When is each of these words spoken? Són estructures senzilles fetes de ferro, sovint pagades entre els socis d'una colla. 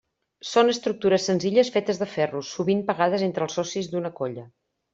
Són 0.51 0.71
estructures 0.71 1.27
senzilles 1.29 1.69
fetes 1.75 2.01
de 2.05 2.09
ferro, 2.15 2.43
sovint 2.53 2.83
pagades 2.89 3.29
entre 3.29 3.47
els 3.49 3.61
socis 3.61 3.93
d'una 3.95 4.15
colla. 4.21 4.49